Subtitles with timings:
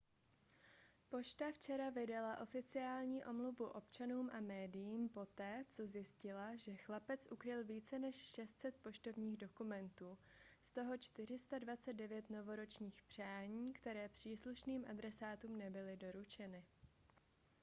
[1.09, 7.99] pošta včera vydala oficiální omluvu občanům a médiím poté co zjistila že chlapec ukryl více
[7.99, 10.17] než 600 poštovních dokumentů
[10.61, 16.63] z toho 429 novoročních přání které příslušným adresátům nebyly doručeny